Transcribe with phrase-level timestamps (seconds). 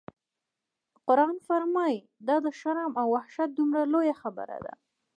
[1.07, 4.73] قرآن فرمایي: دا د شرم او وحشت دومره لویه خبره ده.